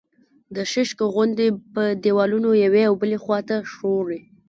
د 0.55 0.57
شیشکو 0.71 1.05
غوندې 1.13 1.47
په 1.73 1.83
دېوالونو 2.03 2.49
یوې 2.65 2.81
او 2.89 2.93
بلې 3.01 3.17
خوا 3.23 3.39
ته 3.49 3.55
ښوري 3.71 4.21